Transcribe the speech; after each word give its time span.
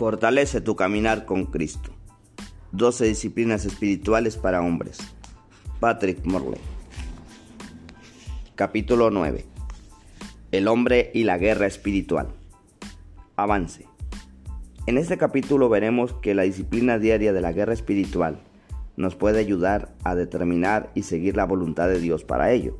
Fortalece 0.00 0.62
tu 0.62 0.76
caminar 0.76 1.26
con 1.26 1.44
Cristo. 1.44 1.90
12 2.72 3.04
disciplinas 3.04 3.66
espirituales 3.66 4.38
para 4.38 4.62
hombres. 4.62 4.96
Patrick 5.78 6.24
Morley. 6.24 6.58
Capítulo 8.54 9.10
9. 9.10 9.44
El 10.52 10.68
hombre 10.68 11.10
y 11.12 11.24
la 11.24 11.36
guerra 11.36 11.66
espiritual. 11.66 12.28
Avance. 13.36 13.84
En 14.86 14.96
este 14.96 15.18
capítulo 15.18 15.68
veremos 15.68 16.14
que 16.14 16.32
la 16.32 16.44
disciplina 16.44 16.98
diaria 16.98 17.34
de 17.34 17.42
la 17.42 17.52
guerra 17.52 17.74
espiritual 17.74 18.40
nos 18.96 19.16
puede 19.16 19.38
ayudar 19.38 19.94
a 20.02 20.14
determinar 20.14 20.90
y 20.94 21.02
seguir 21.02 21.36
la 21.36 21.44
voluntad 21.44 21.88
de 21.88 22.00
Dios 22.00 22.24
para 22.24 22.52
ello. 22.52 22.78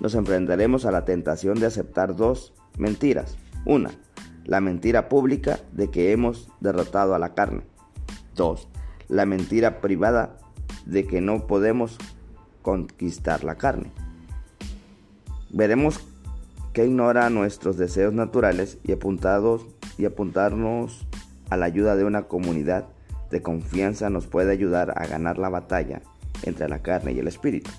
Nos 0.00 0.16
enfrentaremos 0.16 0.84
a 0.84 0.90
la 0.90 1.04
tentación 1.04 1.60
de 1.60 1.66
aceptar 1.66 2.16
dos 2.16 2.54
mentiras. 2.76 3.36
Una, 3.66 3.92
la 4.50 4.60
mentira 4.60 5.08
pública 5.08 5.60
de 5.70 5.92
que 5.92 6.10
hemos 6.10 6.48
derrotado 6.58 7.14
a 7.14 7.20
la 7.20 7.34
carne. 7.34 7.62
2. 8.34 8.68
La 9.06 9.24
mentira 9.24 9.80
privada 9.80 10.38
de 10.86 11.06
que 11.06 11.20
no 11.20 11.46
podemos 11.46 11.96
conquistar 12.60 13.44
la 13.44 13.54
carne. 13.54 13.92
Veremos 15.50 16.00
que 16.72 16.84
ignora 16.84 17.30
nuestros 17.30 17.76
deseos 17.76 18.12
naturales 18.12 18.78
y, 18.82 18.90
apuntados, 18.90 19.68
y 19.98 20.04
apuntarnos 20.04 21.06
a 21.48 21.56
la 21.56 21.66
ayuda 21.66 21.94
de 21.94 22.04
una 22.04 22.22
comunidad 22.24 22.88
de 23.30 23.42
confianza 23.42 24.10
nos 24.10 24.26
puede 24.26 24.50
ayudar 24.50 24.94
a 24.96 25.06
ganar 25.06 25.38
la 25.38 25.48
batalla 25.48 26.02
entre 26.42 26.68
la 26.68 26.80
carne 26.80 27.12
y 27.12 27.20
el 27.20 27.28
espíritu. 27.28 27.70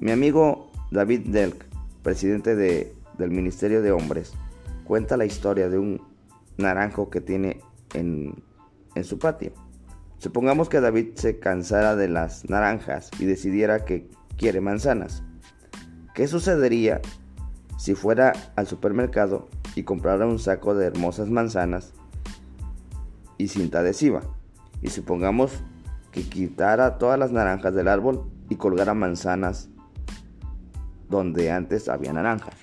Mi 0.00 0.10
amigo 0.10 0.70
David 0.90 1.26
Delk, 1.26 1.66
presidente 2.02 2.56
de 2.56 3.01
del 3.22 3.30
Ministerio 3.30 3.82
de 3.82 3.92
Hombres 3.92 4.34
cuenta 4.84 5.16
la 5.16 5.24
historia 5.24 5.68
de 5.68 5.78
un 5.78 6.02
naranjo 6.58 7.08
que 7.08 7.20
tiene 7.20 7.60
en, 7.94 8.42
en 8.94 9.04
su 9.04 9.18
patio. 9.18 9.52
Supongamos 10.18 10.68
que 10.68 10.80
David 10.80 11.14
se 11.14 11.38
cansara 11.38 11.96
de 11.96 12.08
las 12.08 12.48
naranjas 12.50 13.10
y 13.18 13.24
decidiera 13.24 13.84
que 13.84 14.08
quiere 14.36 14.60
manzanas. 14.60 15.22
¿Qué 16.14 16.28
sucedería 16.28 17.00
si 17.78 17.94
fuera 17.94 18.32
al 18.56 18.66
supermercado 18.66 19.48
y 19.74 19.84
comprara 19.84 20.26
un 20.26 20.38
saco 20.38 20.74
de 20.74 20.86
hermosas 20.86 21.30
manzanas 21.30 21.92
y 23.38 23.48
cinta 23.48 23.80
adhesiva? 23.80 24.22
Y 24.82 24.90
supongamos 24.90 25.62
que 26.10 26.22
quitara 26.22 26.98
todas 26.98 27.18
las 27.18 27.32
naranjas 27.32 27.74
del 27.74 27.88
árbol 27.88 28.30
y 28.48 28.56
colgara 28.56 28.94
manzanas 28.94 29.70
donde 31.08 31.50
antes 31.50 31.88
había 31.88 32.12
naranjas. 32.12 32.54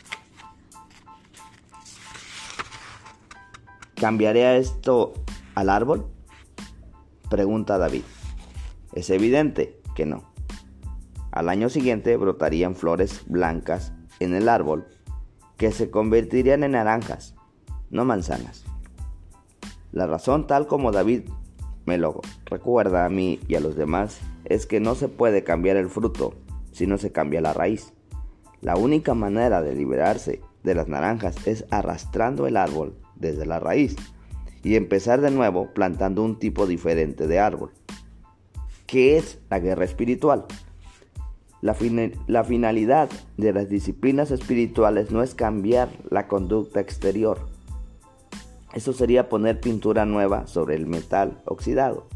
¿Cambiaré 4.00 4.58
esto 4.58 5.12
al 5.56 5.70
árbol? 5.70 6.08
Pregunta 7.30 7.78
David. 7.78 8.04
Es 8.94 9.10
evidente 9.10 9.82
que 9.94 10.06
no. 10.06 10.24
Al 11.32 11.50
año 11.50 11.68
siguiente 11.68 12.16
brotarían 12.16 12.76
flores 12.76 13.24
blancas 13.28 13.92
en 14.22 14.34
el 14.34 14.48
árbol 14.48 14.88
que 15.58 15.74
se 15.74 15.92
convertirían 15.92 16.64
en 16.64 16.72
naranjas, 16.72 17.36
no 17.90 18.06
manzanas. 18.06 18.64
La 19.92 20.08
razón 20.08 20.48
tal 20.48 20.66
como 20.66 20.94
David 20.94 21.24
me 21.86 21.98
lo 21.98 22.22
recuerda 22.46 23.04
a 23.04 23.10
mí 23.10 23.42
y 23.50 23.56
a 23.56 23.60
los 23.60 23.76
demás 23.76 24.22
es 24.46 24.66
que 24.66 24.80
no 24.80 24.96
se 24.96 25.10
puede 25.10 25.44
cambiar 25.44 25.76
el 25.76 25.90
fruto 25.90 26.36
si 26.72 26.88
no 26.88 26.98
se 26.98 27.12
cambia 27.12 27.42
la 27.42 27.52
raíz. 27.52 27.92
La 28.62 28.78
única 28.78 29.14
manera 29.14 29.62
de 29.62 29.76
liberarse 29.76 30.42
de 30.64 30.74
las 30.74 30.88
naranjas 30.88 31.46
es 31.46 31.66
arrastrando 31.70 32.48
el 32.48 32.56
árbol 32.56 32.96
desde 33.20 33.46
la 33.46 33.60
raíz 33.60 33.96
y 34.64 34.76
empezar 34.76 35.22
de 35.22 35.32
nuevo 35.32 35.74
plantando 35.74 36.24
un 36.24 36.38
tipo 36.38 36.68
diferente 36.68 37.28
de 37.28 37.40
árbol. 37.40 37.72
¿Qué 38.86 39.18
es 39.18 39.40
la 39.50 39.60
guerra 39.60 39.86
espiritual? 39.86 40.46
La, 41.62 41.76
la, 42.28 42.44
finalidad 42.44 43.10
de 43.38 43.54
las 43.54 43.70
disciplinas 43.70 44.32
espirituales 44.32 45.12
no 45.12 45.22
es 45.22 45.36
cambiar 45.36 45.90
la 46.10 46.28
conducta 46.28 46.80
exterior. 46.80 47.40
Eso 48.74 48.94
sería 48.94 49.30
poner 49.30 49.60
pintura 49.60 50.06
nueva 50.06 50.48
sobre 50.48 50.76
el 50.76 50.88
metal 50.88 51.42
oxidado. 51.46 52.08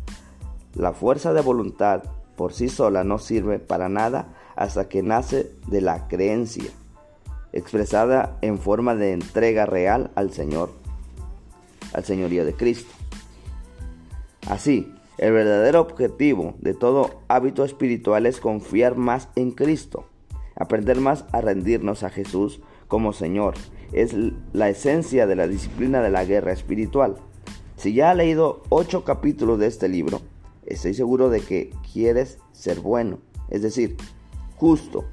La 0.76 0.94
fuerza 0.94 1.34
de 1.34 1.42
voluntad 1.42 2.04
por 2.38 2.54
sí 2.54 2.70
sola 2.70 3.04
no 3.04 3.20
sirve 3.20 3.60
para 3.60 3.90
nada 3.90 4.34
hasta 4.56 4.88
que 4.88 5.04
nace 5.04 5.52
de 5.68 5.82
la 5.82 6.08
creencia, 6.08 6.72
expresada 7.52 8.38
en 8.42 8.60
forma 8.60 8.96
de 8.96 9.12
entrega 9.12 9.66
real 9.66 10.12
al 10.16 10.32
Señor 10.32 10.83
al 11.94 12.04
señorío 12.04 12.46
de 12.46 12.54
Cristo. 12.54 12.92
Así, 14.50 14.92
el 15.18 15.32
verdadero 15.32 15.82
objetivo 15.82 16.56
de 16.60 16.74
todo 16.74 17.22
hábito 17.28 17.64
espiritual 17.64 18.26
es 18.26 18.40
confiar 18.40 18.98
más 18.98 19.30
en 19.36 19.52
Cristo, 19.52 20.06
aprender 20.56 21.00
más 21.00 21.26
a 21.32 21.42
rendirnos 21.42 22.04
a 22.04 22.10
Jesús 22.10 22.62
como 22.88 23.14
Señor. 23.14 23.54
Es 23.92 24.16
la 24.54 24.70
esencia 24.70 25.28
de 25.28 25.36
la 25.36 25.48
disciplina 25.48 26.02
de 26.02 26.10
la 26.10 26.26
guerra 26.26 26.52
espiritual. 26.52 27.16
Si 27.76 27.94
ya 27.94 28.12
has 28.12 28.18
leído 28.18 28.64
ocho 28.70 29.04
capítulos 29.04 29.60
de 29.60 29.68
este 29.68 29.88
libro, 29.88 30.22
estoy 30.66 30.94
seguro 30.94 31.30
de 31.30 31.42
que 31.42 31.72
quieres 31.92 32.40
ser 32.52 32.80
bueno, 32.80 33.20
es 33.50 33.62
decir, 33.62 33.98
justo, 34.56 35.06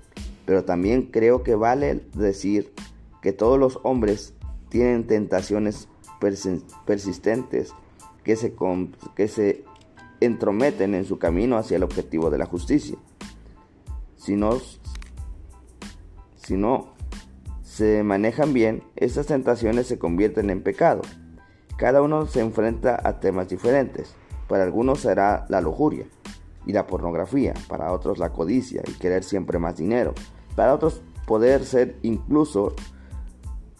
pero 0.47 0.65
también 0.65 1.03
creo 1.03 1.43
que 1.43 1.55
vale 1.55 2.01
decir 2.15 2.73
que 3.21 3.33
todos 3.33 3.59
los 3.59 3.81
hombres 3.83 4.35
tienen 4.71 5.07
tentaciones 5.07 5.89
persistentes 6.21 7.73
que 8.23 8.37
se, 8.37 8.55
que 9.17 9.29
se 9.29 9.65
entrometen 10.21 10.95
en 10.95 11.05
su 11.05 11.19
camino 11.19 11.57
hacia 11.57 11.77
el 11.77 11.83
objetivo 11.83 12.31
de 12.31 12.39
la 12.39 12.47
justicia. 12.47 12.97
Si 14.17 14.37
no, 14.37 14.59
si 16.37 16.57
no 16.57 16.95
se 17.63 18.03
manejan 18.03 18.53
bien, 18.53 18.83
estas 18.97 19.27
tentaciones 19.27 19.87
se 19.87 19.99
convierten 19.99 20.51
en 20.51 20.63
pecado. 20.63 21.03
Cada 21.79 22.03
uno 22.03 22.27
se 22.27 22.41
enfrenta 22.41 23.01
a 23.03 23.21
temas 23.21 23.49
diferentes. 23.49 24.15
Para 24.49 24.65
algunos 24.65 25.01
será 25.01 25.47
la 25.49 25.61
lujuria 25.61 26.07
y 26.67 26.73
la 26.73 26.87
pornografía, 26.87 27.55
para 27.69 27.93
otros 27.93 28.19
la 28.19 28.33
codicia 28.33 28.83
y 28.87 28.93
querer 28.99 29.25
siempre 29.25 29.59
más 29.59 29.77
dinero, 29.77 30.13
para 30.57 30.75
otros 30.75 31.01
poder 31.27 31.65
ser 31.65 31.97
incluso 32.03 32.75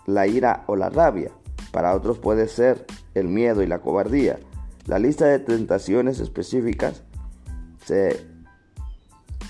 la 0.07 0.27
ira 0.27 0.65
o 0.67 0.77
la 0.77 0.89
rabia, 0.89 1.31
para 1.71 1.95
otros 1.95 2.19
puede 2.19 2.49
ser 2.49 2.87
el 3.15 3.29
miedo 3.29 3.63
y 3.63 3.67
la 3.67 3.81
cobardía. 3.81 4.39
La 4.87 4.99
lista 4.99 5.27
de 5.27 5.39
tentaciones 5.39 6.21
específicas 6.21 7.03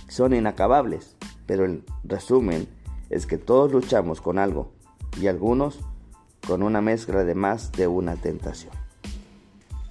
son 0.09 0.35
inacabables, 0.35 1.17
pero 1.47 1.65
el 1.65 1.85
resumen 2.05 2.69
es 3.11 3.27
que 3.27 3.39
todos 3.39 3.73
luchamos 3.73 4.21
con 4.21 4.39
algo 4.39 4.73
y 5.21 5.27
algunos 5.27 5.81
con 6.47 6.63
una 6.63 6.81
mezcla 6.81 7.25
de 7.25 7.35
más 7.35 7.73
de 7.73 7.87
una 7.87 8.17
tentación. 8.17 8.73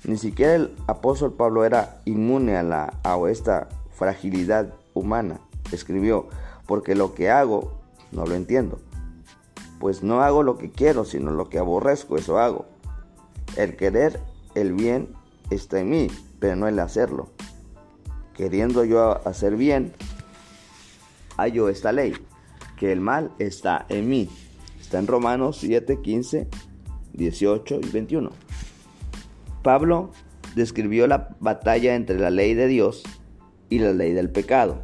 Ni 0.04 0.18
siquiera 0.18 0.56
el 0.56 0.76
apóstol 0.88 1.34
Pablo 1.34 1.66
era 1.66 2.02
inmune 2.06 2.58
a, 2.58 2.64
la, 2.64 3.00
a 3.04 3.18
esta 3.30 3.70
fragilidad 3.92 4.74
humana. 4.94 5.40
Escribió, 5.72 6.28
porque 6.66 6.96
lo 6.96 7.14
que 7.14 7.30
hago 7.30 7.74
no 8.12 8.26
lo 8.26 8.34
entiendo 8.34 8.80
pues 9.80 10.04
no 10.04 10.22
hago 10.22 10.44
lo 10.44 10.58
que 10.58 10.70
quiero, 10.70 11.06
sino 11.06 11.32
lo 11.32 11.50
que 11.50 11.58
aborrezco, 11.58 12.18
eso 12.18 12.38
hago. 12.38 12.66
El 13.56 13.76
querer 13.76 14.20
el 14.54 14.74
bien 14.74 15.10
está 15.50 15.80
en 15.80 15.90
mí, 15.90 16.08
pero 16.40 16.56
no 16.56 16.68
el 16.68 16.80
hacerlo. 16.80 17.30
Queriendo 18.34 18.84
yo 18.84 19.26
hacer 19.28 19.56
bien, 19.56 19.94
hallo 21.38 21.70
esta 21.70 21.92
ley, 21.92 22.14
que 22.78 22.92
el 22.92 23.02
mal 23.02 23.32
está 23.40 23.86
en 23.90 24.10
mí. 24.10 24.30
Está 24.80 25.00
en 25.00 25.08
Romanos 25.08 25.58
7, 25.62 26.00
15, 26.02 26.48
18 27.14 27.80
y 27.82 27.90
21. 27.90 28.32
Pablo 29.64 30.12
describió 30.56 31.08
la 31.08 31.36
batalla 31.40 31.96
entre 31.96 32.20
la 32.20 32.30
ley 32.30 32.54
de 32.54 32.68
Dios 32.68 33.04
y 33.70 33.80
la 33.80 33.94
ley 33.94 34.14
del 34.14 34.30
pecado. 34.30 34.82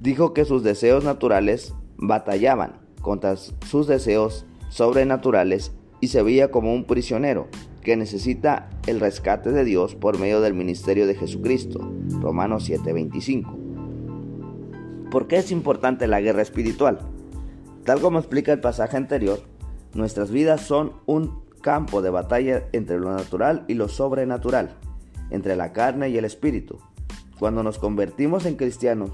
Dijo 0.00 0.34
que 0.34 0.44
sus 0.44 0.62
deseos 0.62 1.02
naturales 1.04 1.74
batallaban 1.96 2.83
contra 3.04 3.36
sus 3.36 3.86
deseos 3.86 4.46
sobrenaturales 4.70 5.72
y 6.00 6.08
se 6.08 6.22
veía 6.22 6.50
como 6.50 6.74
un 6.74 6.84
prisionero 6.84 7.46
que 7.82 7.96
necesita 7.96 8.70
el 8.86 8.98
rescate 8.98 9.52
de 9.52 9.64
Dios 9.64 9.94
por 9.94 10.18
medio 10.18 10.40
del 10.40 10.54
ministerio 10.54 11.06
de 11.06 11.14
Jesucristo. 11.14 11.88
Romanos 12.20 12.68
7:25. 12.68 15.10
¿Por 15.10 15.28
qué 15.28 15.36
es 15.36 15.52
importante 15.52 16.08
la 16.08 16.20
guerra 16.20 16.42
espiritual? 16.42 16.98
Tal 17.84 18.00
como 18.00 18.18
explica 18.18 18.52
el 18.52 18.60
pasaje 18.60 18.96
anterior, 18.96 19.40
nuestras 19.92 20.30
vidas 20.30 20.62
son 20.62 20.94
un 21.06 21.44
campo 21.60 22.02
de 22.02 22.10
batalla 22.10 22.64
entre 22.72 22.98
lo 22.98 23.12
natural 23.12 23.64
y 23.68 23.74
lo 23.74 23.88
sobrenatural, 23.88 24.76
entre 25.30 25.54
la 25.54 25.72
carne 25.72 26.08
y 26.08 26.16
el 26.16 26.24
espíritu. 26.24 26.78
Cuando 27.38 27.62
nos 27.62 27.78
convertimos 27.78 28.46
en 28.46 28.56
cristianos, 28.56 29.10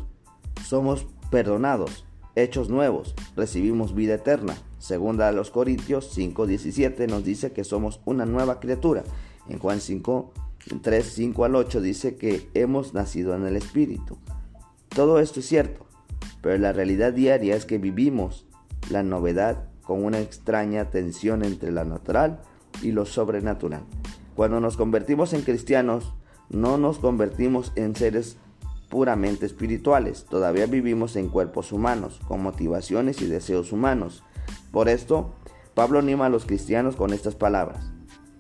somos 0.64 1.06
perdonados, 1.30 2.06
hechos 2.34 2.68
nuevos, 2.68 3.14
recibimos 3.36 3.94
vida 3.94 4.14
eterna 4.14 4.56
Segunda 4.80 5.28
a 5.28 5.32
los 5.32 5.50
Corintios 5.50 6.10
5:17 6.16 7.06
nos 7.06 7.22
dice 7.22 7.52
que 7.52 7.64
somos 7.64 8.00
una 8.06 8.24
nueva 8.24 8.60
criatura. 8.60 9.04
En 9.46 9.58
Juan 9.58 9.78
5, 9.78 10.32
3, 10.80 11.04
5 11.04 11.44
al 11.44 11.54
8 11.54 11.82
dice 11.82 12.16
que 12.16 12.48
hemos 12.54 12.94
nacido 12.94 13.34
en 13.36 13.44
el 13.46 13.56
Espíritu. 13.56 14.16
Todo 14.88 15.20
esto 15.20 15.40
es 15.40 15.46
cierto, 15.46 15.86
pero 16.40 16.56
la 16.56 16.72
realidad 16.72 17.12
diaria 17.12 17.54
es 17.54 17.66
que 17.66 17.76
vivimos 17.76 18.46
la 18.88 19.02
novedad 19.02 19.68
con 19.82 20.02
una 20.02 20.18
extraña 20.18 20.88
tensión 20.88 21.44
entre 21.44 21.72
lo 21.72 21.84
natural 21.84 22.40
y 22.82 22.92
lo 22.92 23.04
sobrenatural. 23.04 23.82
Cuando 24.34 24.60
nos 24.60 24.78
convertimos 24.78 25.34
en 25.34 25.42
cristianos, 25.42 26.14
no 26.48 26.78
nos 26.78 26.98
convertimos 26.98 27.70
en 27.76 27.94
seres 27.94 28.38
puramente 28.90 29.46
espirituales, 29.46 30.26
todavía 30.28 30.66
vivimos 30.66 31.16
en 31.16 31.28
cuerpos 31.28 31.72
humanos, 31.72 32.20
con 32.28 32.42
motivaciones 32.42 33.22
y 33.22 33.26
deseos 33.26 33.72
humanos. 33.72 34.22
Por 34.72 34.90
esto, 34.90 35.34
Pablo 35.74 36.00
anima 36.00 36.26
a 36.26 36.28
los 36.28 36.44
cristianos 36.44 36.96
con 36.96 37.14
estas 37.14 37.36
palabras, 37.36 37.92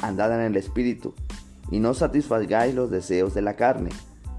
andad 0.02 0.34
en 0.34 0.40
el 0.40 0.56
espíritu 0.56 1.14
y 1.70 1.78
no 1.78 1.94
satisfagáis 1.94 2.74
los 2.74 2.90
deseos 2.90 3.32
de 3.32 3.42
la 3.42 3.56
carne. 3.56 3.90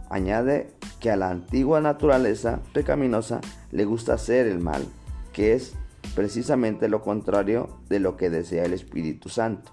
Añade 0.10 0.70
que 1.00 1.10
a 1.10 1.16
la 1.16 1.30
antigua 1.30 1.80
naturaleza 1.80 2.60
pecaminosa 2.74 3.40
le 3.72 3.86
gusta 3.86 4.14
hacer 4.14 4.46
el 4.48 4.60
mal, 4.60 4.86
que 5.32 5.54
es 5.54 5.74
precisamente 6.14 6.90
lo 6.90 7.02
contrario 7.02 7.80
de 7.88 8.02
lo 8.02 8.18
que 8.18 8.30
desea 8.30 8.66
el 8.66 8.74
Espíritu 8.74 9.30
Santo. 9.30 9.72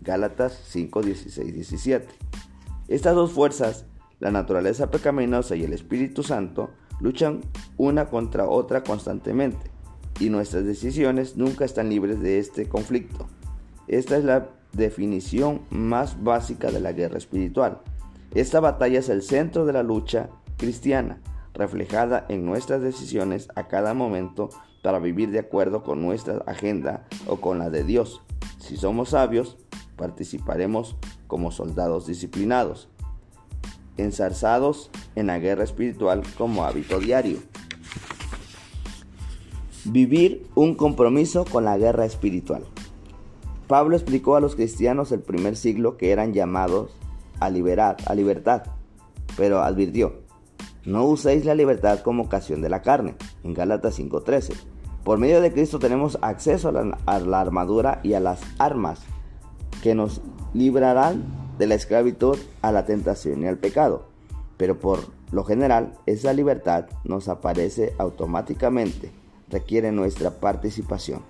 Gálatas 0.00 0.60
5, 0.66 1.02
16, 1.02 1.54
17. 1.54 2.06
Estas 2.88 3.14
dos 3.14 3.32
fuerzas, 3.32 3.86
la 4.20 4.30
naturaleza 4.30 4.90
pecaminosa 4.90 5.56
y 5.56 5.64
el 5.64 5.72
Espíritu 5.72 6.22
Santo, 6.22 6.70
luchan 7.00 7.40
una 7.76 8.06
contra 8.06 8.48
otra 8.48 8.82
constantemente 8.82 9.70
y 10.20 10.30
nuestras 10.30 10.64
decisiones 10.64 11.36
nunca 11.36 11.64
están 11.64 11.88
libres 11.88 12.20
de 12.20 12.38
este 12.38 12.68
conflicto. 12.68 13.28
Esta 13.86 14.16
es 14.16 14.24
la 14.24 14.48
definición 14.72 15.62
más 15.70 16.22
básica 16.22 16.70
de 16.70 16.80
la 16.80 16.92
guerra 16.92 17.18
espiritual. 17.18 17.80
Esta 18.34 18.60
batalla 18.60 18.98
es 18.98 19.08
el 19.08 19.22
centro 19.22 19.64
de 19.64 19.72
la 19.72 19.82
lucha 19.82 20.28
cristiana, 20.56 21.20
reflejada 21.54 22.26
en 22.28 22.44
nuestras 22.44 22.82
decisiones 22.82 23.48
a 23.54 23.68
cada 23.68 23.94
momento 23.94 24.50
para 24.82 24.98
vivir 24.98 25.30
de 25.30 25.38
acuerdo 25.38 25.82
con 25.82 26.02
nuestra 26.02 26.38
agenda 26.46 27.06
o 27.26 27.40
con 27.40 27.58
la 27.58 27.70
de 27.70 27.84
Dios. 27.84 28.22
Si 28.58 28.76
somos 28.76 29.10
sabios, 29.10 29.56
participaremos 29.96 30.96
como 31.26 31.50
soldados 31.50 32.06
disciplinados, 32.06 32.88
ensarzados 33.98 34.90
en 35.16 35.26
la 35.26 35.38
guerra 35.38 35.64
espiritual 35.64 36.22
como 36.38 36.64
hábito 36.64 36.98
diario. 36.98 37.38
Vivir 39.84 40.46
un 40.54 40.74
compromiso 40.74 41.44
con 41.44 41.64
la 41.64 41.76
guerra 41.76 42.04
espiritual. 42.04 42.64
Pablo 43.66 43.96
explicó 43.96 44.36
a 44.36 44.40
los 44.40 44.54
cristianos 44.54 45.10
del 45.10 45.20
primer 45.20 45.56
siglo 45.56 45.98
que 45.98 46.10
eran 46.10 46.32
llamados 46.32 46.96
a 47.38 47.50
liberar, 47.50 47.96
a 48.06 48.14
libertad, 48.14 48.62
pero 49.36 49.62
advirtió, 49.62 50.22
no 50.84 51.04
uséis 51.04 51.44
la 51.44 51.54
libertad 51.54 52.00
como 52.00 52.22
ocasión 52.22 52.62
de 52.62 52.70
la 52.70 52.80
carne, 52.80 53.14
en 53.44 53.52
Gálatas 53.52 53.98
5:13. 53.98 54.54
Por 55.04 55.18
medio 55.18 55.40
de 55.40 55.52
Cristo 55.52 55.78
tenemos 55.78 56.18
acceso 56.22 56.70
a 56.70 56.72
la, 56.72 56.98
a 57.04 57.18
la 57.20 57.40
armadura 57.40 58.00
y 58.02 58.14
a 58.14 58.20
las 58.20 58.40
armas 58.58 59.00
que 59.82 59.94
nos 59.94 60.22
librarán 60.54 61.47
de 61.58 61.66
la 61.66 61.74
esclavitud 61.74 62.38
a 62.62 62.72
la 62.72 62.86
tentación 62.86 63.42
y 63.42 63.46
al 63.46 63.58
pecado. 63.58 64.04
Pero 64.56 64.78
por 64.78 65.00
lo 65.32 65.44
general, 65.44 65.94
esa 66.06 66.32
libertad 66.32 66.86
nos 67.04 67.28
aparece 67.28 67.94
automáticamente, 67.98 69.10
requiere 69.50 69.92
nuestra 69.92 70.30
participación. 70.30 71.20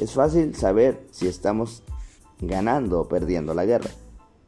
Es 0.00 0.12
fácil 0.12 0.54
saber 0.54 1.06
si 1.10 1.28
estamos 1.28 1.82
ganando 2.40 3.00
o 3.00 3.08
perdiendo 3.08 3.54
la 3.54 3.64
guerra. 3.64 3.90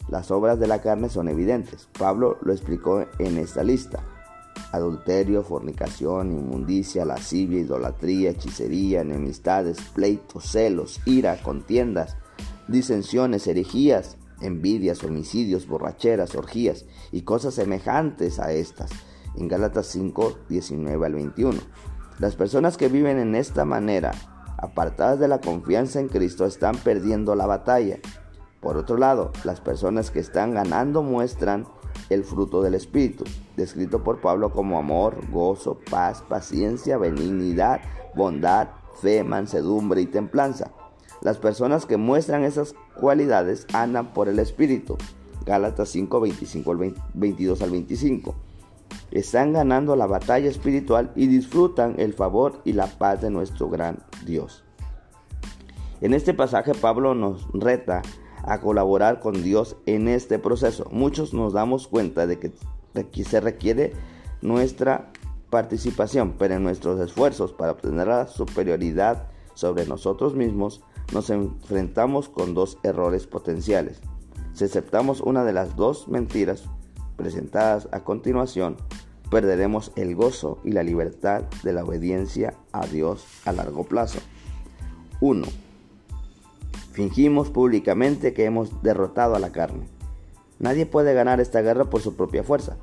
Las 0.09 0.31
obras 0.31 0.59
de 0.59 0.67
la 0.67 0.82
carne 0.82 1.09
son 1.09 1.29
evidentes. 1.29 1.88
Pablo 1.99 2.38
lo 2.43 2.53
explicó 2.53 3.06
en 3.19 3.38
esta 3.38 3.62
lista. 3.62 4.03
Adulterio, 4.73 5.43
fornicación, 5.43 6.32
inmundicia, 6.32 7.05
lascivia, 7.05 7.61
idolatría, 7.61 8.31
hechicería, 8.31 9.03
enemistades, 9.03 9.81
pleitos, 9.94 10.44
celos, 10.44 11.00
ira, 11.06 11.41
contiendas, 11.43 12.17
disensiones, 12.69 13.47
herejías, 13.47 14.17
envidias, 14.41 15.03
homicidios, 15.05 15.67
borracheras, 15.67 16.35
orgías 16.35 16.85
y 17.13 17.23
cosas 17.23 17.55
semejantes 17.55 18.39
a 18.39 18.53
estas. 18.53 18.91
En 19.37 19.49
Gálatas 19.49 19.87
5, 19.87 20.39
19 20.49 21.07
al 21.07 21.15
21. 21.15 21.59
Las 22.19 22.37
personas 22.37 22.77
que 22.77 22.89
viven 22.89 23.19
en 23.19 23.35
esta 23.35 23.65
manera, 23.65 24.13
apartadas 24.59 25.19
de 25.19 25.29
la 25.29 25.41
confianza 25.41 25.99
en 25.99 26.09
Cristo, 26.09 26.47
están 26.47 26.77
perdiendo 26.77 27.35
la 27.35 27.47
batalla. 27.47 27.99
Por 28.61 28.77
otro 28.77 28.97
lado, 28.97 29.33
las 29.43 29.61
personas 29.61 30.11
que 30.11 30.21
están 30.21 30.55
ganando 30.55 31.03
muestran 31.03 31.67
el 32.11 32.25
fruto 32.25 32.63
del 32.63 32.75
Espíritu, 32.75 33.25
descrito 33.57 34.03
por 34.05 34.21
Pablo 34.21 34.51
como 34.53 34.79
amor, 34.79 35.17
gozo, 35.31 35.79
paz, 35.91 36.23
paciencia, 36.23 36.97
benignidad, 36.99 37.81
bondad, 38.15 38.69
fe, 39.01 39.25
mansedumbre 39.25 40.01
y 40.03 40.07
templanza. 40.07 40.71
Las 41.23 41.39
personas 41.39 41.87
que 41.87 41.97
muestran 41.97 42.45
esas 42.45 42.75
cualidades 43.01 43.67
andan 43.73 44.13
por 44.13 44.29
el 44.29 44.39
Espíritu. 44.39 44.97
Gálatas 45.47 45.91
5, 45.91 46.21
25 46.21 46.71
al 46.71 46.95
22 47.15 47.63
al 47.63 47.71
25. 47.71 48.35
Están 49.11 49.53
ganando 49.53 49.97
la 49.97 50.07
batalla 50.07 50.49
espiritual 50.49 51.13
y 51.15 51.27
disfrutan 51.27 51.95
el 51.99 52.15
favor 52.15 52.61
y 52.65 52.73
la 52.73 52.87
paz 52.87 53.21
de 53.21 53.31
nuestro 53.31 53.69
gran 53.69 53.99
Dios. 54.25 54.65
En 56.01 56.15
este 56.15 56.35
pasaje 56.35 56.75
Pablo 56.75 57.15
nos 57.15 57.47
reta 57.53 58.03
a 58.43 58.61
colaborar 58.61 59.21
con 59.21 59.43
Dios 59.43 59.77
en 59.87 60.09
este 60.09 60.39
proceso. 60.39 60.87
Muchos 60.91 61.33
nos 61.33 61.53
damos 61.53 61.89
cuenta 61.89 62.27
de 62.27 62.39
que 62.39 63.25
se 63.25 63.41
requiere 63.41 63.93
nuestra 64.43 65.11
participación, 65.51 66.35
pero 66.39 66.55
en 66.55 66.65
nuestros 66.65 67.01
esfuerzos 67.01 67.53
para 67.53 67.73
obtener 67.73 68.09
la 68.09 68.27
superioridad 68.27 69.29
sobre 69.55 69.87
nosotros 69.87 70.35
mismos, 70.35 70.83
nos 71.12 71.31
enfrentamos 71.31 72.29
con 72.29 72.55
dos 72.55 72.79
errores 72.83 73.27
potenciales. 73.27 74.01
Si 74.53 74.65
aceptamos 74.65 75.21
una 75.21 75.45
de 75.45 75.53
las 75.53 75.77
dos 75.77 76.09
mentiras 76.09 76.65
presentadas 77.17 77.89
a 77.93 78.01
continuación, 78.01 78.77
perderemos 79.31 79.93
el 79.97 80.15
gozo 80.15 80.59
y 80.65 80.73
la 80.73 80.83
libertad 80.83 81.43
de 81.63 81.73
la 81.73 81.84
obediencia 81.84 82.55
a 82.73 82.87
Dios 82.87 83.25
a 83.44 83.53
largo 83.53 83.84
plazo. 83.84 84.20
1. 85.20 85.46
Fingimos 86.93 87.51
públicamente 87.51 88.32
que 88.32 88.44
hemos 88.44 88.82
derrotado 88.82 89.34
a 89.34 89.41
la 89.41 89.51
carne. 89.51 89.87
Nadie 90.61 90.87
puede 90.87 91.15
ganar 91.15 91.41
esta 91.41 91.63
guerra 91.63 91.91
por 91.91 92.01
su 92.01 92.15
propia 92.15 92.44
fuerza, 92.44 92.77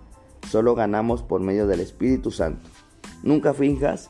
solo 0.49 0.75
ganamos 0.75 1.23
por 1.23 1.39
medio 1.39 1.67
del 1.67 1.79
Espíritu 1.79 2.31
Santo. 2.31 2.69
Nunca 3.23 3.53
finjas 3.53 4.09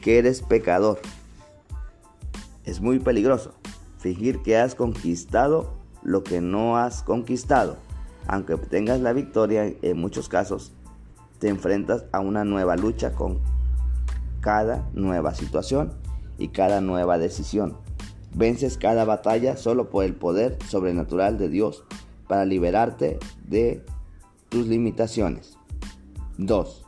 que 0.00 0.18
eres 0.18 0.42
pecador 0.42 1.00
es 2.70 2.80
muy 2.80 3.00
peligroso. 3.00 3.54
Fingir 3.98 4.42
que 4.42 4.56
has 4.56 4.74
conquistado 4.74 5.72
lo 6.02 6.22
que 6.22 6.40
no 6.40 6.76
has 6.76 7.02
conquistado. 7.02 7.76
Aunque 8.26 8.54
obtengas 8.54 9.00
la 9.00 9.12
victoria, 9.12 9.72
en 9.82 9.98
muchos 9.98 10.28
casos 10.28 10.72
te 11.40 11.48
enfrentas 11.48 12.04
a 12.12 12.20
una 12.20 12.44
nueva 12.44 12.76
lucha 12.76 13.12
con 13.12 13.40
cada 14.40 14.88
nueva 14.94 15.34
situación 15.34 15.92
y 16.38 16.48
cada 16.48 16.80
nueva 16.80 17.18
decisión. 17.18 17.76
Vences 18.34 18.78
cada 18.78 19.04
batalla 19.04 19.56
solo 19.56 19.90
por 19.90 20.04
el 20.04 20.14
poder 20.14 20.56
sobrenatural 20.68 21.38
de 21.38 21.48
Dios 21.48 21.84
para 22.28 22.44
liberarte 22.44 23.18
de 23.48 23.84
tus 24.48 24.66
limitaciones. 24.68 25.58
2. 26.38 26.86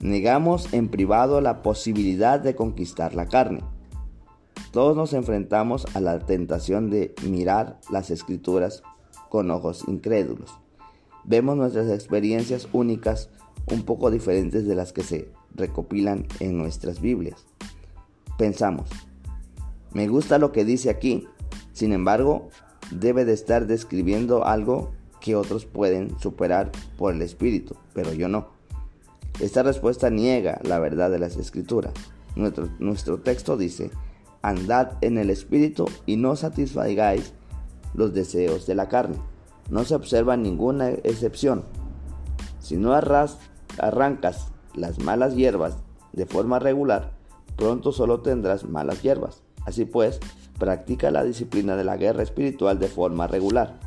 Negamos 0.00 0.74
en 0.74 0.88
privado 0.88 1.40
la 1.40 1.62
posibilidad 1.62 2.40
de 2.40 2.54
conquistar 2.54 3.14
la 3.14 3.26
carne. 3.26 3.62
Todos 4.72 4.96
nos 4.96 5.12
enfrentamos 5.12 5.86
a 5.94 6.00
la 6.00 6.18
tentación 6.18 6.90
de 6.90 7.14
mirar 7.24 7.78
las 7.90 8.10
escrituras 8.10 8.82
con 9.28 9.50
ojos 9.50 9.84
incrédulos. 9.86 10.50
Vemos 11.24 11.56
nuestras 11.56 11.88
experiencias 11.90 12.68
únicas 12.72 13.28
un 13.70 13.82
poco 13.84 14.10
diferentes 14.10 14.66
de 14.66 14.74
las 14.74 14.92
que 14.92 15.02
se 15.02 15.28
recopilan 15.54 16.26
en 16.40 16.58
nuestras 16.58 17.00
Biblias. 17.00 17.44
Pensamos, 18.38 18.88
me 19.92 20.08
gusta 20.08 20.38
lo 20.38 20.52
que 20.52 20.64
dice 20.64 20.88
aquí, 20.88 21.28
sin 21.74 21.92
embargo, 21.92 22.48
debe 22.90 23.24
de 23.26 23.34
estar 23.34 23.66
describiendo 23.66 24.46
algo 24.46 24.90
que 25.20 25.36
otros 25.36 25.66
pueden 25.66 26.18
superar 26.18 26.72
por 26.96 27.14
el 27.14 27.20
Espíritu, 27.20 27.76
pero 27.92 28.12
yo 28.14 28.28
no. 28.28 28.48
Esta 29.38 29.62
respuesta 29.62 30.08
niega 30.08 30.60
la 30.64 30.78
verdad 30.78 31.10
de 31.10 31.18
las 31.18 31.36
escrituras. 31.36 31.92
Nuestro, 32.34 33.18
texto 33.18 33.56
dice, 33.56 33.90
andad 34.42 34.92
en 35.00 35.18
el 35.18 35.30
Espíritu 35.30 35.86
y 36.04 36.16
no 36.16 36.36
satisfagáis 36.36 37.32
los 37.94 38.12
deseos 38.12 38.66
de 38.66 38.74
la 38.74 38.88
carne. 38.88 39.16
No 39.70 39.84
se 39.84 39.94
observa 39.94 40.36
ninguna 40.36 40.90
excepción. 40.90 41.64
Si 42.58 42.76
no 42.76 42.92
arrancas 42.92 44.48
las 44.74 44.98
malas 44.98 45.34
hierbas 45.34 45.78
de 46.12 46.26
forma 46.26 46.58
regular, 46.58 47.12
pronto 47.56 47.92
solo 47.92 48.20
tendrás 48.20 48.64
malas 48.64 49.02
hierbas. 49.02 49.42
Así 49.64 49.84
pues, 49.84 50.20
practica 50.58 51.10
la 51.10 51.24
disciplina 51.24 51.76
de 51.76 51.84
la 51.84 51.96
guerra 51.96 52.22
espiritual 52.22 52.78
de 52.78 52.88
forma 52.88 53.26
regular. 53.26 53.78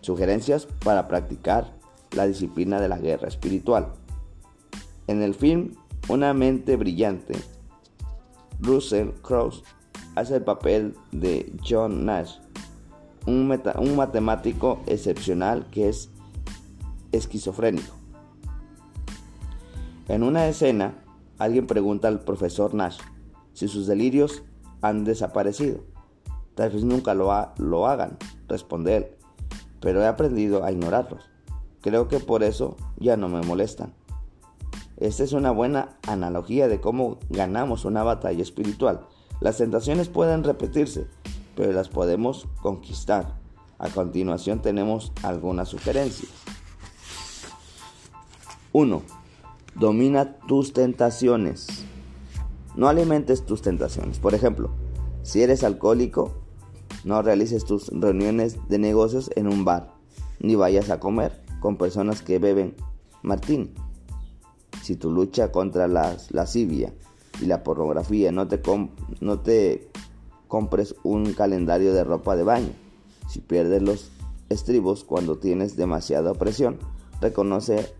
Sugerencias 0.00 0.66
para 0.84 1.08
practicar 1.08 1.72
la 2.12 2.26
disciplina 2.26 2.80
de 2.80 2.88
la 2.88 2.98
guerra 2.98 3.28
espiritual. 3.28 3.92
En 5.06 5.22
el 5.22 5.34
film 5.34 5.74
Una 6.08 6.32
mente 6.32 6.76
brillante, 6.76 7.34
Russell 8.60 9.10
Crowe 9.22 9.62
hace 10.14 10.36
el 10.36 10.42
papel 10.42 10.94
de 11.12 11.52
John 11.66 12.04
Nash, 12.04 12.34
un, 13.26 13.46
matemático 13.96 14.80
excepcional 14.86 15.66
que 15.70 15.88
es 15.88 16.10
esquizofrénico. 17.12 17.94
En 20.08 20.22
una 20.22 20.48
escena, 20.48 20.94
alguien 21.38 21.66
pregunta 21.66 22.08
al 22.08 22.20
profesor 22.20 22.74
Nash 22.74 22.98
si 23.52 23.68
sus 23.68 23.86
delirios 23.86 24.42
han 24.82 25.04
desaparecido. 25.04 25.80
Tal 26.54 26.70
vez 26.70 26.84
nunca 26.84 27.14
lo 27.14 27.86
hagan, 27.86 28.18
responde 28.48 28.96
él, 28.96 29.06
pero 29.80 30.02
he 30.02 30.06
aprendido 30.06 30.64
a 30.64 30.72
ignorarlos. 30.72 31.30
Creo 31.80 32.08
que 32.08 32.20
por 32.20 32.42
eso 32.42 32.76
ya 32.98 33.16
no 33.16 33.28
me 33.28 33.40
molestan. 33.42 33.94
Esta 35.00 35.24
es 35.24 35.32
una 35.32 35.50
buena 35.50 35.96
analogía 36.06 36.68
de 36.68 36.82
cómo 36.82 37.18
ganamos 37.30 37.86
una 37.86 38.02
batalla 38.02 38.42
espiritual. 38.42 39.06
Las 39.40 39.56
tentaciones 39.56 40.10
pueden 40.10 40.44
repetirse, 40.44 41.06
pero 41.56 41.72
las 41.72 41.88
podemos 41.88 42.46
conquistar. 42.60 43.38
A 43.78 43.88
continuación 43.88 44.60
tenemos 44.60 45.12
algunas 45.22 45.70
sugerencias. 45.70 46.30
1. 48.72 49.02
Domina 49.74 50.36
tus 50.46 50.74
tentaciones. 50.74 51.66
No 52.76 52.86
alimentes 52.86 53.46
tus 53.46 53.62
tentaciones. 53.62 54.18
Por 54.18 54.34
ejemplo, 54.34 54.70
si 55.22 55.42
eres 55.42 55.64
alcohólico, 55.64 56.34
no 57.04 57.22
realices 57.22 57.64
tus 57.64 57.88
reuniones 57.88 58.58
de 58.68 58.78
negocios 58.78 59.30
en 59.34 59.48
un 59.48 59.64
bar, 59.64 59.94
ni 60.40 60.56
vayas 60.56 60.90
a 60.90 61.00
comer 61.00 61.42
con 61.60 61.78
personas 61.78 62.20
que 62.20 62.38
beben 62.38 62.76
martini. 63.22 63.72
Si 64.90 64.96
tu 64.96 65.08
lucha 65.08 65.52
contra 65.52 65.86
la 65.86 66.16
lascivia 66.30 66.92
y 67.40 67.46
la 67.46 67.62
pornografía 67.62 68.32
no 68.32 68.48
te, 68.48 68.60
no 69.20 69.38
te 69.38 69.88
compres 70.48 70.96
un 71.04 71.32
calendario 71.32 71.94
de 71.94 72.02
ropa 72.02 72.34
de 72.34 72.42
baño. 72.42 72.72
Si 73.28 73.38
pierdes 73.38 73.82
los 73.82 74.10
estribos 74.48 75.04
cuando 75.04 75.38
tienes 75.38 75.76
demasiada 75.76 76.34
presión, 76.34 76.80
reconoce 77.20 77.94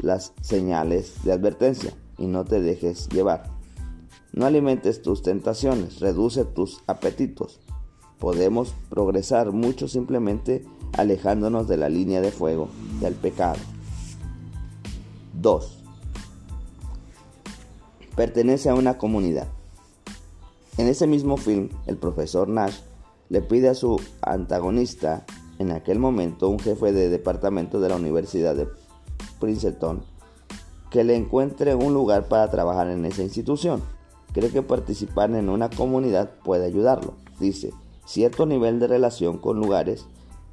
las 0.00 0.32
señales 0.40 1.22
de 1.22 1.32
advertencia 1.32 1.92
y 2.16 2.24
no 2.28 2.46
te 2.46 2.62
dejes 2.62 3.10
llevar. 3.10 3.50
No 4.32 4.46
alimentes 4.46 5.02
tus 5.02 5.20
tentaciones, 5.20 6.00
reduce 6.00 6.46
tus 6.46 6.82
apetitos. 6.86 7.60
Podemos 8.18 8.74
progresar 8.88 9.52
mucho 9.52 9.86
simplemente 9.86 10.64
alejándonos 10.96 11.68
de 11.68 11.76
la 11.76 11.90
línea 11.90 12.22
de 12.22 12.30
fuego 12.30 12.70
del 13.02 13.12
pecado. 13.12 13.58
2. 15.34 15.81
Pertenece 18.16 18.68
a 18.68 18.74
una 18.74 18.98
comunidad. 18.98 19.48
En 20.76 20.86
ese 20.86 21.06
mismo 21.06 21.36
film, 21.36 21.70
el 21.86 21.96
profesor 21.96 22.48
Nash 22.48 22.80
le 23.30 23.40
pide 23.40 23.70
a 23.70 23.74
su 23.74 24.00
antagonista, 24.20 25.24
en 25.58 25.70
aquel 25.70 25.98
momento 25.98 26.48
un 26.48 26.58
jefe 26.58 26.92
de 26.92 27.08
departamento 27.08 27.80
de 27.80 27.88
la 27.88 27.96
Universidad 27.96 28.54
de 28.54 28.68
Princeton, 29.40 30.02
que 30.90 31.04
le 31.04 31.16
encuentre 31.16 31.74
un 31.74 31.94
lugar 31.94 32.28
para 32.28 32.50
trabajar 32.50 32.88
en 32.88 33.04
esa 33.06 33.22
institución. 33.22 33.82
Cree 34.34 34.50
que 34.50 34.62
participar 34.62 35.30
en 35.30 35.48
una 35.48 35.70
comunidad 35.70 36.30
puede 36.44 36.66
ayudarlo. 36.66 37.14
Dice, 37.40 37.72
cierto 38.04 38.44
nivel 38.44 38.78
de 38.78 38.88
relación 38.88 39.38
con 39.38 39.58
lugares 39.58 40.06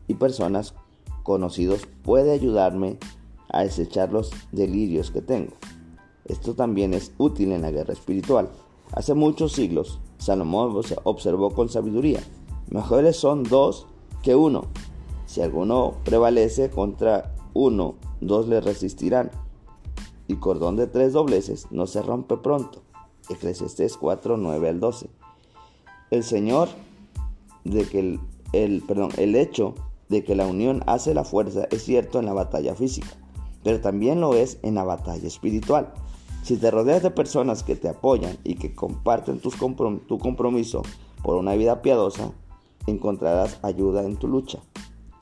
y 0.08 0.14
personas 0.14 0.76
conocidos 1.24 1.88
puede 2.04 2.32
ayudarme 2.32 2.98
a 3.50 3.64
desechar 3.64 4.14
los 4.14 4.32
delirios 4.54 5.12
que 5.12 5.22
tengo. 5.22 5.54
Esto 6.30 6.54
también 6.54 6.94
es 6.94 7.12
útil 7.18 7.52
en 7.52 7.64
la 7.64 7.72
guerra 7.72 7.94
espiritual. 7.94 8.50
Hace 8.94 9.14
muchos 9.14 9.52
siglos, 9.52 10.00
Salomón 10.18 10.80
observó 11.04 11.52
con 11.52 11.70
sabiduría, 11.70 12.22
mejores 12.70 13.18
son 13.18 13.44
dos 13.44 13.88
que 14.24 14.36
uno. 14.36 14.66
Si 15.26 15.42
alguno 15.42 15.96
prevalece 16.06 16.70
contra 16.70 17.34
uno, 17.54 17.96
dos 18.22 18.48
le 18.48 18.62
resistirán. 18.62 19.32
Y 20.28 20.36
cordón 20.36 20.76
de 20.76 20.88
tres 20.88 21.14
dobleces 21.14 21.68
no 21.72 21.88
se 21.88 22.02
rompe 22.02 22.38
pronto. 22.38 22.82
Eclesiastés 23.30 23.98
4, 23.98 24.38
9 24.38 24.70
al 24.70 24.80
12. 24.80 25.10
El 26.12 26.24
Señor 26.24 26.70
de 27.64 27.86
que 27.86 28.00
el, 28.00 28.20
el, 28.54 28.82
perdón, 28.82 29.12
el 29.18 29.36
hecho 29.36 29.76
de 30.10 30.24
que 30.24 30.36
la 30.36 30.48
unión 30.48 30.84
hace 30.88 31.14
la 31.14 31.24
fuerza 31.24 31.68
es 31.72 31.84
cierto 31.84 32.20
en 32.20 32.26
la 32.26 32.34
batalla 32.34 32.76
física, 32.76 33.10
pero 33.64 33.80
también 33.82 34.22
lo 34.22 34.34
es 34.34 34.58
en 34.64 34.76
la 34.76 34.84
batalla 34.84 35.28
espiritual. 35.28 35.94
Si 36.44 36.58
te 36.58 36.72
rodeas 36.72 37.04
de 37.04 37.12
personas 37.12 37.64
que 37.64 37.76
te 37.76 37.90
apoyan 37.90 38.38
y 38.44 38.56
que 38.56 38.74
comparten 38.74 39.40
tu 39.40 39.52
compromiso 40.20 40.82
por 41.22 41.36
una 41.36 41.56
vida 41.56 41.82
piadosa, 41.82 42.32
encontrarás 42.88 43.60
ayuda 43.62 44.04
en 44.04 44.18
tu 44.18 44.28
lucha. 44.28 44.60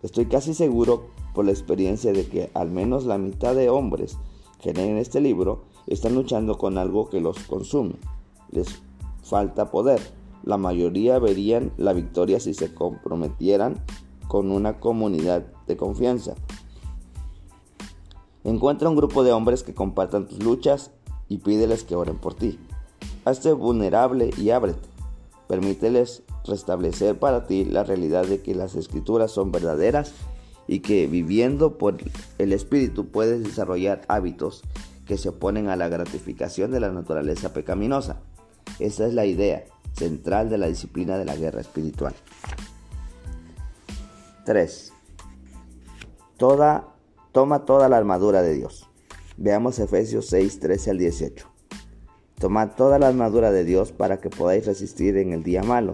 Estoy 0.04 0.28
casi 0.28 0.54
seguro 0.54 1.08
por 1.34 1.46
la 1.46 1.52
experiencia 1.52 2.14
de 2.14 2.28
que 2.28 2.50
al 2.54 2.72
menos 2.72 3.06
la 3.06 3.18
mitad 3.18 3.56
de 3.56 3.70
hombres 3.70 4.18
que 4.62 4.74
leen 4.74 4.98
este 4.98 5.22
libro 5.22 5.64
están 5.86 6.16
luchando 6.16 6.58
con 6.58 6.78
algo 6.78 7.10
que 7.10 7.22
los 7.22 7.40
consume. 7.40 7.96
Les 8.52 8.82
falta 9.24 9.70
poder. 9.72 10.00
La 10.44 10.58
mayoría 10.58 11.20
verían 11.20 11.72
la 11.78 11.94
victoria 11.94 12.40
si 12.40 12.54
se 12.54 12.74
comprometieran 12.74 13.84
con 14.28 14.52
una 14.52 14.80
comunidad 14.80 15.46
de 15.68 15.78
confianza. 15.78 16.36
Encuentra 18.44 18.90
un 18.90 18.96
grupo 18.96 19.24
de 19.24 19.34
hombres 19.34 19.64
que 19.64 19.74
compartan 19.74 20.28
tus 20.28 20.42
luchas 20.42 20.92
y 21.30 21.38
pídeles 21.38 21.84
que 21.84 21.96
oren 21.96 22.18
por 22.18 22.34
ti. 22.34 22.60
Hazte 23.26 23.52
vulnerable 23.54 24.32
y 24.38 24.52
ábrete. 24.52 24.88
Permíteles 25.48 26.24
restablecer 26.46 27.18
para 27.18 27.46
ti 27.46 27.66
la 27.66 27.84
realidad 27.84 28.26
de 28.26 28.42
que 28.42 28.56
las 28.56 28.76
escrituras 28.76 29.32
son 29.32 29.52
verdaderas 29.52 30.14
y 30.68 30.80
que 30.80 31.08
viviendo 31.08 31.78
por 31.78 31.98
el 32.38 32.54
Espíritu 32.54 33.08
puedes 33.08 33.44
desarrollar 33.44 34.02
hábitos 34.08 34.64
que 35.06 35.18
se 35.18 35.30
oponen 35.30 35.70
a 35.70 35.76
la 35.76 35.88
gratificación 35.88 36.72
de 36.72 36.82
la 36.82 36.92
naturaleza 36.92 37.54
pecaminosa. 37.54 38.20
Esa 38.80 39.08
es 39.08 39.14
la 39.14 39.26
idea 39.26 39.66
central 39.94 40.50
de 40.50 40.58
la 40.58 40.68
disciplina 40.68 41.18
de 41.18 41.26
la 41.26 41.36
guerra 41.36 41.62
espiritual. 41.62 42.14
3. 44.46 44.94
Toda, 46.38 46.88
toma 47.32 47.66
toda 47.66 47.90
la 47.90 47.98
armadura 47.98 48.42
de 48.42 48.54
Dios. 48.54 48.87
Veamos 49.40 49.78
Efesios 49.78 50.26
6, 50.30 50.60
13 50.60 50.90
al 50.90 50.98
18. 50.98 51.48
Tomad 52.40 52.72
toda 52.76 52.98
la 52.98 53.08
armadura 53.08 53.52
de 53.52 53.66
Dios 53.66 53.92
para 53.92 54.18
que 54.18 54.32
podáis 54.32 54.66
resistir 54.66 55.16
en 55.16 55.32
el 55.32 55.44
día 55.44 55.62
malo, 55.62 55.94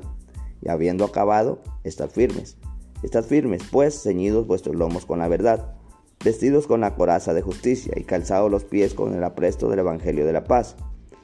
y 0.62 0.70
habiendo 0.70 1.04
acabado, 1.04 1.62
estad 1.84 2.10
firmes. 2.10 2.56
Estad 3.04 3.26
firmes, 3.26 3.62
pues, 3.70 4.02
ceñidos 4.02 4.48
vuestros 4.48 4.78
lomos 4.78 5.06
con 5.06 5.20
la 5.20 5.28
verdad, 5.28 5.76
vestidos 6.24 6.68
con 6.68 6.80
la 6.80 6.96
coraza 6.96 7.34
de 7.34 7.42
justicia 7.42 7.92
y 7.98 8.06
calzados 8.06 8.50
los 8.50 8.64
pies 8.64 8.94
con 8.94 9.14
el 9.14 9.26
apresto 9.26 9.68
del 9.68 9.80
Evangelio 9.80 10.26
de 10.26 10.32
la 10.32 10.46
paz. 10.46 10.78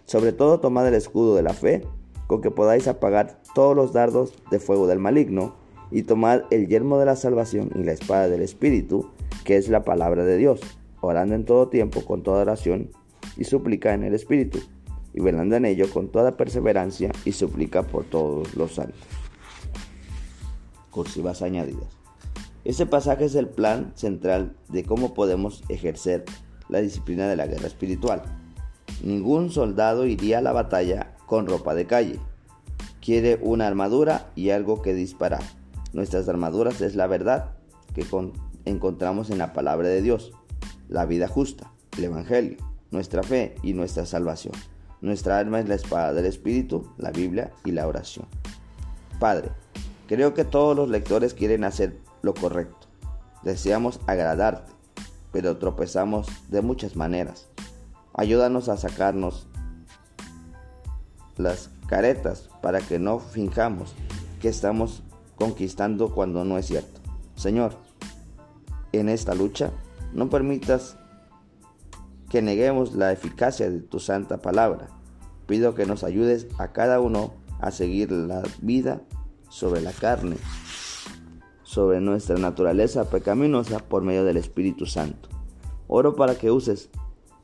Sobre 0.03 0.33
todo 0.33 0.59
tomad 0.59 0.85
el 0.89 0.95
escudo 0.95 1.38
de 1.38 1.43
la 1.43 1.53
fe, 1.53 1.85
con 2.27 2.41
que 2.41 2.51
podáis 2.51 2.89
apagar 2.89 3.41
todos 3.55 3.77
los 3.77 3.93
dardos 3.93 4.33
de 4.51 4.59
fuego 4.59 4.88
del 4.88 4.99
maligno, 4.99 5.55
y 5.89 6.03
tomad 6.03 6.41
el 6.51 6.67
yermo 6.67 6.99
de 6.99 7.05
la 7.05 7.15
salvación 7.15 7.71
y 7.75 7.83
la 7.83 7.93
espada 7.93 8.27
del 8.27 8.41
Espíritu, 8.41 9.09
que 9.45 9.55
es 9.55 9.69
la 9.69 9.85
palabra 9.85 10.25
de 10.25 10.35
Dios, 10.35 10.59
orando 11.01 11.35
en 11.35 11.45
todo 11.45 11.69
tiempo 11.69 12.05
con 12.05 12.23
toda 12.23 12.41
oración 12.41 12.91
y 13.37 13.45
súplica 13.45 13.93
en 13.93 14.03
el 14.03 14.13
Espíritu, 14.13 14.59
y 15.13 15.21
velando 15.21 15.55
en 15.55 15.65
ello 15.65 15.89
con 15.89 16.09
toda 16.09 16.37
perseverancia 16.37 17.11
y 17.25 17.31
súplica 17.31 17.83
por 17.83 18.05
todos 18.05 18.55
los 18.55 18.75
santos. 18.75 19.01
Cursivas 20.91 21.41
añadidas. 21.41 21.87
Este 22.65 22.85
pasaje 22.85 23.25
es 23.25 23.35
el 23.35 23.47
plan 23.47 23.93
central 23.95 24.55
de 24.67 24.83
cómo 24.83 25.13
podemos 25.13 25.63
ejercer 25.69 26.25
la 26.67 26.81
disciplina 26.81 27.27
de 27.27 27.35
la 27.35 27.47
guerra 27.47 27.67
espiritual. 27.67 28.21
Ningún 29.03 29.49
soldado 29.49 30.05
iría 30.05 30.39
a 30.39 30.41
la 30.41 30.51
batalla 30.51 31.15
con 31.25 31.47
ropa 31.47 31.73
de 31.73 31.87
calle. 31.87 32.19
Quiere 33.01 33.39
una 33.41 33.65
armadura 33.65 34.29
y 34.35 34.49
algo 34.49 34.81
que 34.81 34.93
disparar. 34.93 35.41
Nuestras 35.93 36.27
armaduras 36.27 36.81
es 36.81 36.95
la 36.95 37.07
verdad 37.07 37.51
que 37.95 38.05
encontramos 38.65 39.29
en 39.29 39.37
la 39.37 39.53
palabra 39.53 39.87
de 39.87 40.01
Dios, 40.01 40.33
la 40.89 41.05
vida 41.05 41.27
justa, 41.27 41.72
el 41.98 42.05
Evangelio, 42.05 42.58
nuestra 42.91 43.24
fe 43.24 43.55
y 43.63 43.74
nuestra 43.74 44.05
salvación. 44.05 44.53
Nuestra 45.01 45.38
arma 45.38 45.60
es 45.60 45.69
la 45.69 45.75
espada 45.75 46.13
del 46.13 46.25
Espíritu, 46.25 46.91
la 46.98 47.12
Biblia 47.12 47.53
y 47.63 47.72
la 47.72 47.88
oración. 47.88 48.25
Padre, 49.19 49.51
creo 50.08 50.34
que 50.34 50.43
todos 50.43 50.75
los 50.75 50.89
lectores 50.89 51.34
quieren 51.34 51.63
hacer 51.63 52.00
lo 52.22 52.34
correcto. 52.34 52.88
Deseamos 53.43 54.01
agradarte, 54.08 54.74
pero 55.31 55.58
tropezamos 55.58 56.27
de 56.50 56.62
muchas 56.62 56.96
maneras. 56.96 57.48
Ayúdanos 58.13 58.67
a 58.67 58.75
sacarnos 58.75 59.48
las 61.38 61.69
caretas 61.88 62.50
para 62.62 62.81
que 62.81 63.00
no 63.00 63.19
finjamos 63.19 63.93
que 64.41 64.50
estamos 64.50 65.03
conquistando 65.36 66.13
cuando 66.13 66.43
no 66.43 66.58
es 66.58 66.65
cierto. 66.65 67.00
Señor, 67.36 67.75
en 68.91 69.08
esta 69.08 69.34
lucha, 69.34 69.72
no 70.13 70.29
permitas 70.29 70.97
que 72.29 72.41
neguemos 72.41 72.93
la 72.93 73.11
eficacia 73.11 73.69
de 73.69 73.79
tu 73.79 73.99
santa 73.99 74.41
palabra. 74.41 74.87
Pido 75.47 75.73
que 75.73 75.85
nos 75.85 76.03
ayudes 76.03 76.47
a 76.59 76.71
cada 76.71 76.99
uno 76.99 77.33
a 77.59 77.71
seguir 77.71 78.11
la 78.11 78.43
vida 78.61 79.01
sobre 79.49 79.81
la 79.81 79.91
carne, 79.91 80.37
sobre 81.63 82.01
nuestra 82.01 82.37
naturaleza 82.37 83.09
pecaminosa 83.09 83.79
por 83.79 84.03
medio 84.03 84.23
del 84.23 84.37
Espíritu 84.37 84.85
Santo. 84.85 85.29
Oro 85.87 86.15
para 86.15 86.35
que 86.35 86.51
uses 86.51 86.89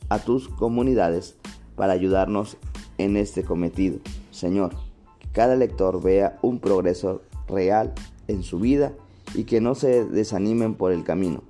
a 0.09 0.19
tus 0.19 0.47
comunidades 0.47 1.35
para 1.75 1.93
ayudarnos 1.93 2.57
en 2.97 3.17
este 3.17 3.43
cometido. 3.43 3.99
Señor, 4.31 4.75
que 5.19 5.29
cada 5.29 5.55
lector 5.55 6.01
vea 6.01 6.37
un 6.41 6.59
progreso 6.59 7.23
real 7.47 7.93
en 8.27 8.43
su 8.43 8.59
vida 8.59 8.93
y 9.33 9.45
que 9.45 9.61
no 9.61 9.75
se 9.75 10.05
desanimen 10.05 10.75
por 10.75 10.91
el 10.91 11.03
camino. 11.03 11.43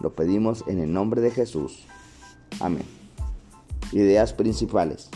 Lo 0.00 0.14
pedimos 0.14 0.64
en 0.66 0.78
el 0.78 0.92
nombre 0.92 1.20
de 1.20 1.30
Jesús. 1.30 1.86
Amén. 2.60 2.84
Ideas 3.92 4.32
principales. 4.32 5.10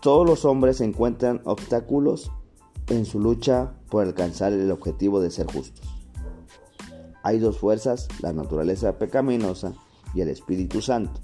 Todos 0.00 0.26
los 0.26 0.44
hombres 0.44 0.80
encuentran 0.80 1.40
obstáculos 1.44 2.30
en 2.88 3.06
su 3.06 3.20
lucha 3.20 3.72
por 3.88 4.04
alcanzar 4.04 4.52
el 4.52 4.70
objetivo 4.70 5.20
de 5.20 5.30
ser 5.30 5.46
justos. 5.46 5.86
Hay 7.22 7.38
dos 7.38 7.58
fuerzas, 7.58 8.08
la 8.20 8.32
naturaleza 8.32 8.98
pecaminosa 8.98 9.74
y 10.14 10.20
el 10.20 10.28
Espíritu 10.28 10.82
Santo, 10.82 11.20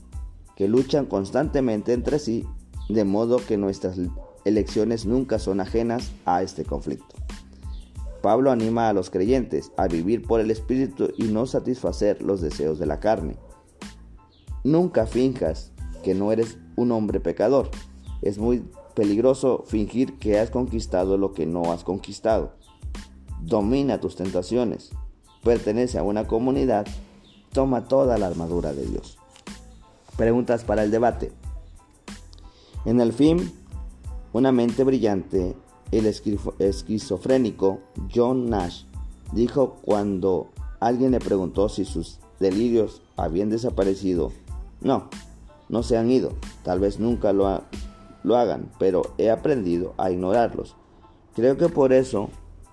que 0.57 0.69
luchan 0.69 1.07
constantemente 1.07 1.93
entre 1.93 2.19
sí, 2.19 2.47
de 2.89 3.05
modo 3.05 3.39
que 3.39 3.57
nuestras 3.57 3.99
elecciones 4.45 5.07
nunca 5.07 5.39
son 5.39 5.61
ajenas 5.61 6.13
a 6.25 6.43
este 6.43 6.65
conflicto. 6.65 7.17
Pablo 8.29 8.51
anima 8.51 8.91
a 8.91 8.93
los 8.93 9.09
creyentes 9.09 9.73
a 9.79 9.89
vivir 9.89 10.21
por 10.21 10.41
el 10.41 10.51
Espíritu 10.51 11.09
y 11.17 11.29
no 11.29 11.47
satisfacer 11.47 12.21
los 12.21 12.43
deseos 12.43 12.79
de 12.79 12.85
la 12.85 13.01
carne. 13.01 13.39
Nunca 14.65 15.07
finjas 15.07 15.73
que 16.05 16.15
no 16.15 16.31
eres 16.31 16.59
un 16.77 16.93
hombre 16.93 17.21
pecador. 17.21 17.71
Es 18.21 18.37
muy 18.37 18.69
peligroso 18.95 19.65
fingir 19.67 20.19
que 20.19 20.39
has 20.39 20.51
conquistado 20.51 21.17
lo 21.17 21.33
que 21.33 21.47
no 21.47 21.73
has 21.73 21.85
conquistado. 21.85 22.53
Domina 23.41 23.99
tus 23.99 24.17
tentaciones. 24.17 24.91
Pertenece 25.43 25.97
a 25.97 26.03
una 26.03 26.27
comunidad. 26.27 26.87
Toma 27.55 27.89
toda 27.89 28.19
la 28.19 28.27
armadura 28.27 28.75
de 28.75 28.85
Dios. 28.85 29.17
Preguntas 30.19 30.65
para 30.65 30.85
el 30.85 30.91
debate. 30.91 31.33
En 32.85 33.01
el 33.01 33.15
film, 33.15 33.51
una 34.35 34.53
mente 34.53 34.85
brillante 34.85 35.57
el 35.91 36.07
esquizofrénico 36.07 37.81
John 38.15 38.51
Nash 38.51 38.85
dijo 39.33 39.77
cuando 39.83 40.51
alguien 40.81 41.13
le 41.13 41.21
preguntó 41.21 41.69
si 41.69 41.85
sus 41.85 42.21
delirios 42.41 43.03
habían 43.17 43.51
desaparecido, 43.51 44.33
no, 44.81 45.09
no 45.69 45.83
se 45.83 45.97
han 45.97 46.11
ido, 46.11 46.33
tal 46.63 46.81
vez 46.81 46.99
nunca 46.99 47.33
lo, 47.33 47.47
hagan, 48.37 48.71
pero 48.79 49.03
he 49.19 49.31
aprendido 49.31 49.95
a 49.99 50.11
ignorarlos. 50.11 50.77
Creo 51.35 51.57
que 51.57 51.69
por 51.69 51.93
eso 51.93 52.31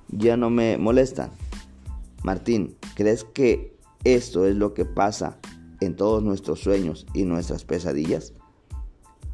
ya 0.09 0.37
no 0.37 0.49
me 0.49 0.77
molestan. 0.77 1.31
Martín, 2.23 2.75
¿crees 2.95 3.23
que 3.23 3.77
esto 4.03 4.45
es 4.45 4.55
lo 4.55 4.73
que 4.73 4.85
pasa 4.85 5.37
en 5.79 5.95
todos 5.95 6.23
nuestros 6.23 6.61
sueños 6.61 7.05
y 7.13 7.23
nuestras 7.23 7.63
pesadillas? 7.63 8.33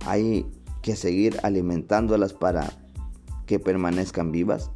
Hay 0.06 0.46
que 0.82 0.96
seguir 0.96 1.40
alimentándolas 1.44 2.34
para 2.34 2.81
que 3.52 3.60
permanezcan 3.60 4.32
vivas? 4.32 4.72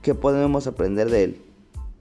¿Qué 0.00 0.14
podemos 0.14 0.68
aprender 0.68 1.10
de 1.10 1.24
él 1.24 1.42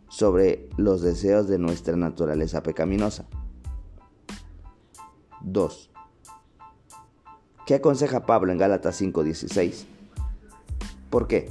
sobre 0.08 0.70
los 0.78 1.02
deseos 1.02 1.48
de 1.48 1.58
nuestra 1.58 1.96
naturaleza 1.96 2.62
pecaminosa? 2.62 3.26
2. 5.41 5.89
¿Qué 7.65 7.74
aconseja 7.74 8.28
Pablo 8.28 8.52
en 8.52 8.60
Gálatas 8.60 9.02
5:16? 9.02 9.88
¿Por 11.10 11.28
qué? 11.28 11.50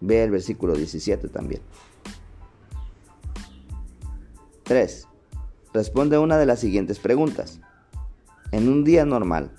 Ve 0.00 0.24
el 0.24 0.32
versículo 0.32 0.74
17 0.74 1.28
también. 1.28 1.62
3. 4.64 5.06
Responde 5.72 6.18
una 6.18 6.38
de 6.38 6.46
las 6.46 6.58
siguientes 6.58 6.98
preguntas. 6.98 7.60
En 8.50 8.68
un 8.68 8.82
día 8.82 9.04
normal, 9.04 9.52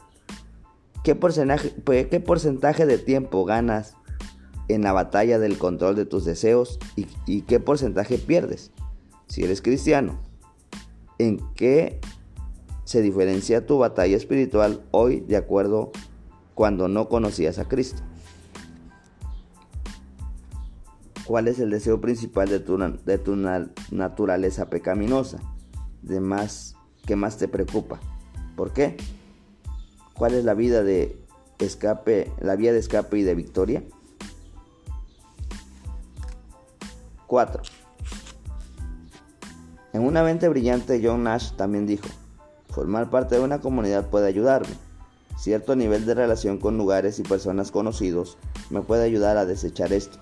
¿Qué 1.09 1.15
porcentaje, 1.15 1.73
pues, 1.83 2.05
¿Qué 2.05 2.19
porcentaje 2.19 2.85
de 2.85 2.99
tiempo 2.99 3.43
ganas 3.43 3.95
en 4.67 4.83
la 4.83 4.91
batalla 4.91 5.39
del 5.39 5.57
control 5.57 5.95
de 5.95 6.05
tus 6.05 6.23
deseos 6.23 6.77
y, 7.25 7.41
qué 7.41 7.59
porcentaje 7.59 8.19
pierdes? 8.19 8.69
Si 9.25 9.43
eres 9.43 9.63
cristiano, 9.63 10.19
¿en 11.17 11.39
qué 11.55 11.99
se 12.83 13.01
diferencia 13.01 13.65
tu 13.65 13.79
batalla 13.79 14.15
espiritual 14.15 14.83
hoy 14.91 15.21
de 15.21 15.37
acuerdo 15.37 15.91
cuando 16.53 16.87
no 16.87 17.09
conocías 17.09 17.57
a 17.57 17.67
Cristo? 17.67 18.03
¿Cuál 21.25 21.47
es 21.47 21.57
el 21.57 21.71
deseo 21.71 21.99
principal 21.99 22.49
de 22.49 22.59
tu, 22.59 22.77
de 22.77 23.17
tu 23.17 23.35
naturaleza 23.35 24.69
pecaminosa? 24.69 25.39
De 26.03 26.19
más, 26.19 26.75
¿Qué 27.07 27.15
más 27.15 27.37
te 27.37 27.47
preocupa? 27.47 27.99
¿Por 28.55 28.73
qué? 28.73 28.95
¿Cuál 30.19 30.33
es 30.33 30.43
la 30.43 30.53
vida 30.53 30.83
de 30.83 31.17
escape, 31.59 32.29
la 32.41 32.57
vía 32.57 32.73
de 32.73 32.79
escape 32.79 33.19
y 33.19 33.23
de 33.23 33.35
victoria? 33.35 33.83
4. 37.25 37.63
En 39.93 40.01
una 40.01 40.21
mente 40.21 40.49
brillante, 40.49 40.99
John 41.01 41.23
Nash 41.23 41.53
también 41.53 41.87
dijo, 41.87 42.09
formar 42.67 43.09
parte 43.09 43.35
de 43.35 43.41
una 43.41 43.61
comunidad 43.61 44.09
puede 44.09 44.27
ayudarme. 44.27 44.75
Cierto 45.37 45.77
nivel 45.77 46.05
de 46.05 46.15
relación 46.15 46.57
con 46.57 46.77
lugares 46.77 47.17
y 47.19 47.23
personas 47.23 47.71
conocidos 47.71 48.37
me 48.69 48.81
puede 48.81 49.05
ayudar 49.05 49.37
a 49.37 49.45
desechar 49.45 49.93
esto, 49.93 50.19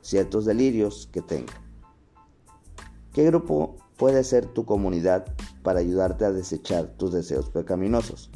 ciertos 0.00 0.46
delirios 0.46 1.10
que 1.12 1.20
tengo. 1.20 1.52
¿Qué 3.12 3.26
grupo 3.26 3.76
puede 3.98 4.24
ser 4.24 4.46
tu 4.46 4.64
comunidad 4.64 5.26
para 5.62 5.80
ayudarte 5.80 6.24
a 6.24 6.32
desechar 6.32 6.86
tus 6.96 7.12
deseos 7.12 7.50
pecaminosos? 7.50 8.30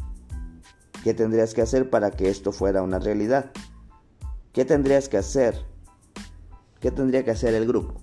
¿Qué 1.04 1.12
tendrías 1.12 1.52
que 1.52 1.60
hacer 1.60 1.90
para 1.90 2.12
que 2.12 2.30
esto 2.30 2.50
fuera 2.50 2.82
una 2.82 2.98
realidad? 2.98 3.50
¿Qué 4.54 4.64
tendrías 4.64 5.10
que 5.10 5.18
hacer? 5.18 5.66
¿Qué 6.80 6.90
tendría 6.90 7.22
que 7.26 7.30
hacer 7.30 7.52
el 7.52 7.66
grupo? 7.66 8.00